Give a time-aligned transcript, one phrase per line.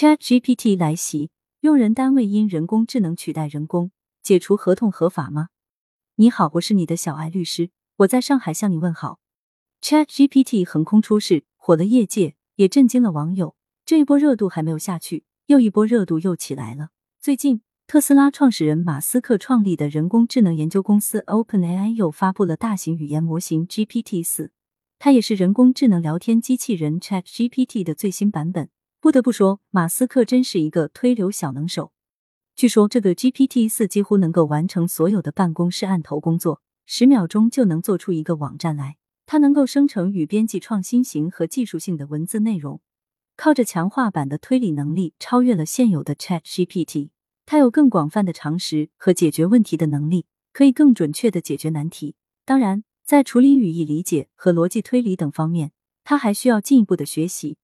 [0.00, 3.90] ChatGPT 来袭，用人单位因人工智能取代人工，
[4.22, 5.48] 解除合同合法吗？
[6.14, 9.18] 你好，我是你的小爱律师，我在上海向你问好。
[9.82, 13.56] ChatGPT 横空出世，火了业界，也震惊了网友。
[13.84, 16.90] 这一波热度还没有下去，又一波热度又起来了。
[17.20, 24.52] 最近，特斯拉创始人马斯克创立的人工智能研究公司 OpenAI 又发布了大型语言模型 GPT 四，
[25.00, 28.68] 它也是人工智能聊天机器人 ChatGPT 的最新版本。
[29.00, 31.92] 不得不说，马斯克真是一个推流小能手。
[32.56, 38.96] 据说，这个 GPT 四几乎能够完成所有的办公室案头工作，十秒钟就能做出一个网站来。
[39.24, 42.80] 它能够生成与编辑创新型和技术性的文字内容，
[43.36, 47.10] 靠着强化版的推理能力，超越了现有的 Chat GPT。
[47.46, 52.16] 它有更广泛的常识和解决问题的能力，可以更准确的解决难题。
[52.44, 55.70] 当然，在处理语义理解和逻辑推理等方面，
[56.02, 57.58] 它还需要进一步的学习。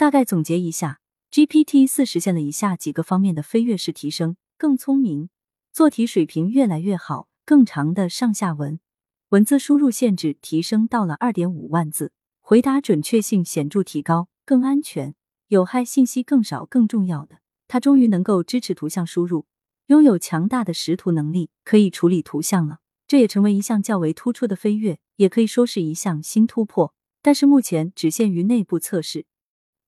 [0.00, 5.28] 大概总结一下，GPT 四实现了以下几个方面的飞跃式提升：更聪明，
[5.74, 8.80] 做题水平越来越好，更长的上下文。
[9.28, 15.14] 文字输入限制提升到了二点五万字，回答准确性显著提高，更安全，
[15.48, 16.64] 有害信息更少。
[16.64, 19.44] 更重要的，它终于能够支持图像输入，
[19.88, 22.78] 拥有强大的识图能力，可以处理图像了。
[23.06, 26.94] 这也成为一项较为突出的飞跃，也可以说是一项新突破。
[27.20, 29.26] 但是目前只限于内部测试。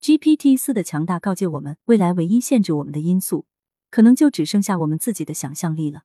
[0.03, 3.47] GPT 四的强大告诫我们，未来唯一限制我们的因素，
[3.89, 6.03] 可能就只剩下我们自己的想象力了。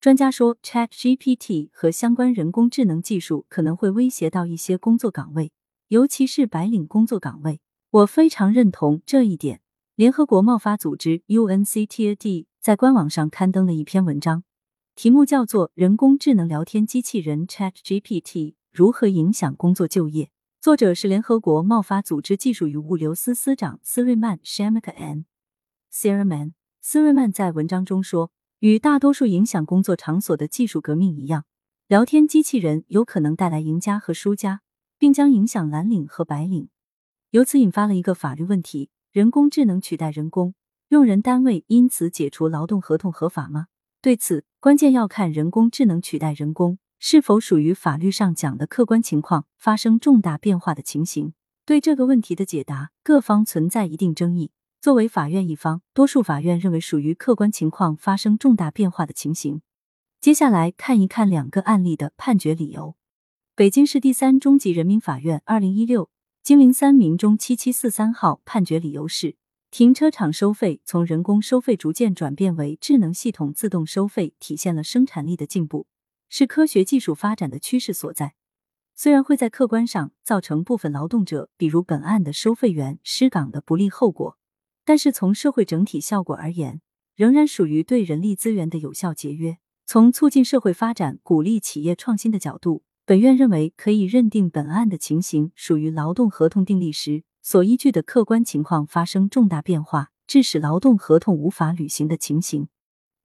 [0.00, 5.52] 专家说，Chat GPT 和相关人工智能技术可能会威胁到一些工作岗位，
[5.86, 7.60] 尤其是白领工作岗位。
[7.90, 9.60] 我非常认同这一点。
[9.94, 14.42] 联合国贸发组织 UNCTAD 在官网上刊登了一篇文章，
[14.96, 20.24] 题目叫做《人工智能聊天机器人 Chat GPT 如何影响工作就业》，
[20.68, 25.24] 作者是联合国贸发组织技术与物流司司长斯瑞曼 （Shamik N.
[25.88, 26.52] s i r a m a n
[26.82, 28.30] 斯瑞曼在文章中说。
[28.58, 31.46] 与大多数影响工作场所的技术革命一样，
[31.86, 34.60] 聊天机器人有可能带来赢家和输家，
[34.98, 36.68] 并将影响蓝领和白领。
[37.30, 40.52] 由此引发了一个法律问题：人工智能取代人工，
[40.88, 43.68] 用人单位因此解除劳动合同合法吗？
[44.02, 51.32] 对此，关键要看人工智能取代人工是否属于法律上讲的客观情况发生重大变化的情形。
[51.64, 54.50] 对这个问题的解答，各方存在一定争议。
[54.80, 59.60] 作为法院一方，多数法院认为属于客观情况发生重大变化的情形。
[60.20, 62.96] 接下来看一看两个案例的判决理由。
[63.54, 66.10] 北京市第三中级人民法院二零一六
[66.42, 69.36] 京零三民中七七四三号判决理由是：
[69.70, 75.86] 停车场收费从人工收费逐渐转变为智能系统自动收费，体现了生产力的进步，
[76.28, 78.34] 是科学技术发展的趋势所在。
[78.94, 84.36] 虽然会在客观上造成部分劳动者，比如本案的收费员失岗的不利后果。
[84.84, 86.80] 但是从社会整体效果而言，
[87.14, 89.58] 仍然属于对人力资源的有效节约。
[89.86, 102.68] 从促进社会发展、鼓励企业创新的角度，本院认为可以认定本案的情形属于劳动合同订立时所依据的客观情况发生重大变化，致使劳动合同无法履行的情形。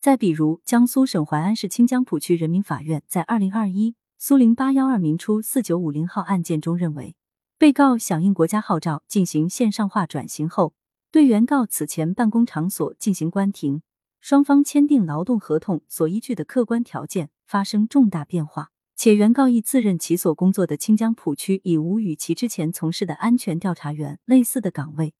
[0.03, 7.15] 再比如，江苏省淮安市清江浦区人民法院在二零二一苏零八幺二民初四九五零号案件中认为，
[7.57, 10.73] 被告响应国家号召进行线上化转型后。
[11.09, 13.81] 对原告此前办公场所进行关停，
[14.19, 25.13] 双方签订劳动合同所依据的客观条件发生重大变化，且原告亦自认其所工作的清江浦区已无与其之前从事的安全调查员类似的岗位。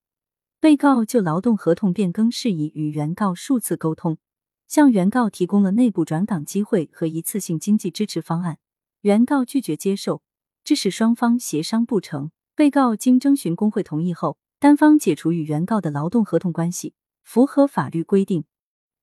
[0.59, 4.17] 被告就劳动合同变更事宜与原告数次沟通，
[4.73, 8.57] 向原告提供了内部转岗机会和一次性经济支持方案，
[9.01, 10.23] 原告拒绝接受，
[10.63, 12.31] 致使双方协商不成。
[12.55, 14.39] 被告经征询工会同意后。
[14.57, 18.45] 单方解除与原告的劳动合同关系，符合法律规定。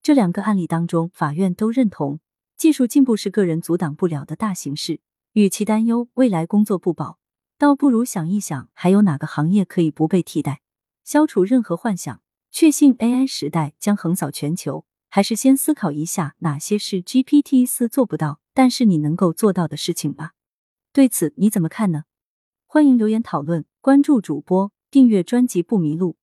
[0.03, 2.19] 这两个案例当中，法院都认同
[2.56, 5.00] 技术进步是个人阻挡不了的大形势。
[5.34, 7.20] 与其担忧未来工作不保，
[7.56, 10.62] 倒不如想一想，还有哪个行业可以不被替代？
[11.04, 12.20] 消除任何幻想，
[12.50, 20.32] 确信 AI 时代将横扫全球，还是先思考一下哪些是 GPT 四做不到，但是你能够做到的事情吧？
[20.92, 22.04] 对此你怎么看呢？
[22.66, 24.72] 欢迎留言讨论，关注主播。
[24.90, 26.16] 订阅专辑不迷路，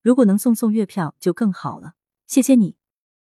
[0.00, 1.94] 如果能送送月票就更好了，
[2.28, 2.76] 谢谢你。